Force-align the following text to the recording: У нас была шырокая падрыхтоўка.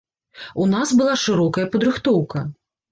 У 0.63 0.67
нас 0.71 0.95
была 1.03 1.15
шырокая 1.27 1.71
падрыхтоўка. 1.77 2.49